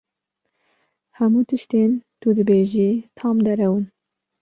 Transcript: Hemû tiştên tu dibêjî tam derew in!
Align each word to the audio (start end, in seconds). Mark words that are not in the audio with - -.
Hemû 1.17 1.41
tiştên 1.49 1.91
tu 2.19 2.27
dibêjî 2.37 2.89
tam 3.17 3.37
derew 3.45 3.73
in! 3.77 3.85